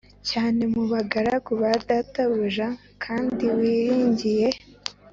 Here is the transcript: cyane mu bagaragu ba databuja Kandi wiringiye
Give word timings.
cyane 0.29 0.61
mu 0.73 0.83
bagaragu 0.91 1.51
ba 1.61 1.71
databuja 1.87 2.67
Kandi 3.03 3.45
wiringiye 3.57 4.49